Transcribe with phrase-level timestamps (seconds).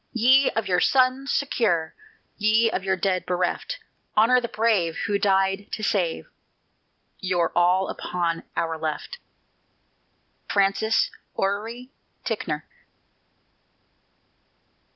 [0.13, 1.93] Ye of your sons secure,
[2.35, 3.77] Ye of your dead bereft
[4.17, 6.27] Honor the brave Who died to save
[7.19, 9.19] Your all upon "Our Left."
[10.49, 11.91] FRANCIS ORRERY
[12.23, 12.65] TICKNOR.